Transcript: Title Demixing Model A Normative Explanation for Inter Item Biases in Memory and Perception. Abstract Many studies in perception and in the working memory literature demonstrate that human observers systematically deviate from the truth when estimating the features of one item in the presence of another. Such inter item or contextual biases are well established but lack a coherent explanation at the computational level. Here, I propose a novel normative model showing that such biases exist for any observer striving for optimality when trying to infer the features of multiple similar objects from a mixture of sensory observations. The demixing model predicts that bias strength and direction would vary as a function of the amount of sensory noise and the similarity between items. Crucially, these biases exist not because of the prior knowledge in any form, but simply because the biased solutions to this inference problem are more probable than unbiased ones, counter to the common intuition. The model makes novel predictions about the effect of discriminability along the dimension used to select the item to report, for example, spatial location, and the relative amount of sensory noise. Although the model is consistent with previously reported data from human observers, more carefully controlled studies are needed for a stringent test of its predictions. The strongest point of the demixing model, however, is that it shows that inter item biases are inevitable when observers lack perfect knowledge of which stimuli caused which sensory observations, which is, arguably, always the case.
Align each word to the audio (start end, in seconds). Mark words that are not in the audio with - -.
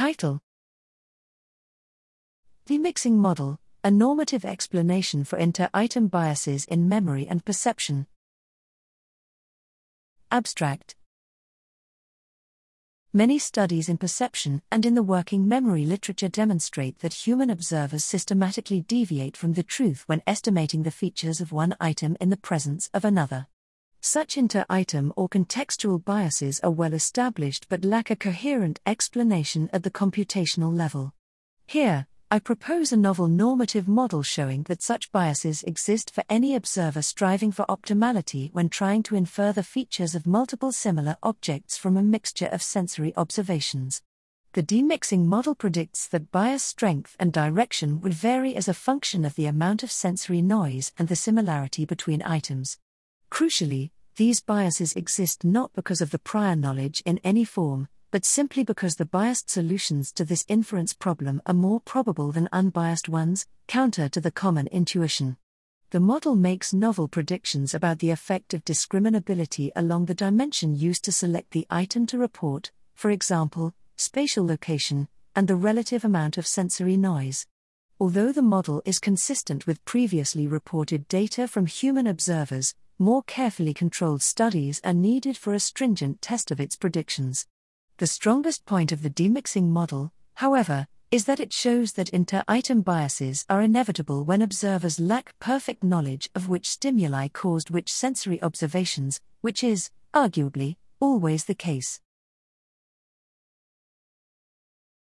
Title 0.00 0.40
Demixing 2.66 3.16
Model 3.16 3.58
A 3.84 3.90
Normative 3.90 4.46
Explanation 4.46 5.24
for 5.24 5.36
Inter 5.36 5.68
Item 5.74 6.08
Biases 6.08 6.64
in 6.64 6.88
Memory 6.88 7.26
and 7.28 7.44
Perception. 7.44 8.06
Abstract 10.30 10.96
Many 13.12 13.38
studies 13.38 13.90
in 13.90 13.98
perception 13.98 14.62
and 14.72 14.86
in 14.86 14.94
the 14.94 15.02
working 15.02 15.46
memory 15.46 15.84
literature 15.84 16.30
demonstrate 16.30 17.00
that 17.00 17.26
human 17.26 17.50
observers 17.50 18.02
systematically 18.02 18.80
deviate 18.80 19.36
from 19.36 19.52
the 19.52 19.62
truth 19.62 20.04
when 20.06 20.22
estimating 20.26 20.82
the 20.82 20.90
features 20.90 21.42
of 21.42 21.52
one 21.52 21.76
item 21.78 22.16
in 22.22 22.30
the 22.30 22.38
presence 22.38 22.88
of 22.94 23.04
another. 23.04 23.48
Such 24.02 24.38
inter 24.38 24.64
item 24.70 25.12
or 25.14 25.28
contextual 25.28 26.02
biases 26.02 26.58
are 26.60 26.70
well 26.70 26.94
established 26.94 27.66
but 27.68 27.84
lack 27.84 28.10
a 28.10 28.16
coherent 28.16 28.80
explanation 28.86 29.68
at 29.74 29.82
the 29.82 29.90
computational 29.90 30.74
level. 30.74 31.12
Here, 31.66 32.06
I 32.30 32.38
propose 32.38 32.92
a 32.92 32.96
novel 32.96 33.28
normative 33.28 33.86
model 33.86 34.22
showing 34.22 34.62
that 34.64 34.82
such 34.82 35.12
biases 35.12 35.62
exist 35.64 36.10
for 36.10 36.24
any 36.30 36.54
observer 36.54 37.02
striving 37.02 37.52
for 37.52 37.66
optimality 37.66 38.50
when 38.54 38.70
trying 38.70 39.02
to 39.02 39.16
infer 39.16 39.52
the 39.52 39.62
features 39.62 40.14
of 40.14 40.26
multiple 40.26 40.72
similar 40.72 41.18
objects 41.22 41.76
from 41.76 41.98
a 41.98 42.02
mixture 42.02 42.46
of 42.46 42.62
sensory 42.62 43.12
observations. 43.18 44.02
The 44.54 44.62
demixing 44.62 45.26
model 45.26 45.54
predicts 45.54 46.08
that 46.08 46.32
bias 46.32 46.64
strength 46.64 47.16
and 47.20 47.34
direction 47.34 48.00
would 48.00 48.14
vary 48.14 48.56
as 48.56 48.66
a 48.66 48.74
function 48.74 49.26
of 49.26 49.34
the 49.34 49.46
amount 49.46 49.82
of 49.82 49.92
sensory 49.92 50.40
noise 50.40 50.92
and 50.98 51.08
the 51.08 51.16
similarity 51.16 51.84
between 51.84 52.22
items. 52.22 52.78
Crucially, 53.30 53.90
these 54.16 54.40
biases 54.40 54.92
exist 54.94 55.44
not 55.44 55.72
because 55.72 56.00
of 56.00 56.10
the 56.10 56.18
prior 56.18 56.56
knowledge 56.56 57.02
in 57.06 57.20
any 57.24 57.44
form, 57.44 57.88
but 58.10 58.24
simply 58.24 58.64
because 58.64 58.96
the 58.96 59.06
biased 59.06 59.48
solutions 59.48 60.12
to 60.12 60.24
this 60.24 60.44
inference 60.48 60.92
problem 60.92 61.40
are 61.46 61.54
more 61.54 61.80
probable 61.80 62.32
than 62.32 62.48
unbiased 62.52 63.08
ones, 63.08 63.46
counter 63.68 64.08
to 64.08 64.20
the 64.20 64.32
common 64.32 64.66
intuition. 64.66 65.36
The 65.90 66.00
model 66.00 66.36
makes 66.36 66.72
novel 66.72 67.08
predictions 67.08 67.72
about 67.72 68.00
the 68.00 68.10
effect 68.10 68.52
of 68.52 68.64
discriminability 68.64 69.70
along 69.74 70.06
the 70.06 70.14
dimension 70.14 70.74
used 70.74 71.04
to 71.04 71.12
select 71.12 71.52
the 71.52 71.66
item 71.70 72.06
to 72.06 72.18
report, 72.18 72.72
for 72.94 73.10
example, 73.10 73.74
spatial 73.96 74.46
location, 74.46 75.08
and 75.34 75.46
the 75.46 75.56
relative 75.56 76.04
amount 76.04 76.36
of 76.36 76.46
sensory 76.46 76.96
noise. 76.96 77.46
Although 77.98 78.32
the 78.32 78.42
model 78.42 78.82
is 78.84 78.98
consistent 78.98 79.66
with 79.66 79.84
previously 79.84 80.46
reported 80.46 81.06
data 81.08 81.46
from 81.46 81.66
human 81.66 82.06
observers, 82.06 82.74
more 83.00 83.22
carefully 83.22 83.72
controlled 83.72 84.22
studies 84.22 84.80
are 84.84 84.92
needed 84.92 85.36
for 85.36 85.54
a 85.54 85.58
stringent 85.58 86.20
test 86.20 86.50
of 86.50 86.60
its 86.60 86.76
predictions. 86.76 87.46
The 87.96 88.06
strongest 88.06 88.66
point 88.66 88.92
of 88.92 89.02
the 89.02 89.08
demixing 89.08 89.70
model, 89.70 90.12
however, 90.34 90.86
is 91.10 91.24
that 91.24 91.40
it 91.40 91.52
shows 91.52 91.94
that 91.94 92.10
inter 92.10 92.44
item 92.46 92.82
biases 92.82 93.46
are 93.48 93.62
inevitable 93.62 94.22
when 94.24 94.42
observers 94.42 95.00
lack 95.00 95.34
perfect 95.40 95.82
knowledge 95.82 96.28
of 96.34 96.48
which 96.48 96.68
stimuli 96.68 97.28
caused 97.28 97.70
which 97.70 97.90
sensory 97.92 98.40
observations, 98.42 99.18
which 99.40 99.64
is, 99.64 99.90
arguably, 100.14 100.76
always 101.00 101.46
the 101.46 101.54
case. 101.54 102.00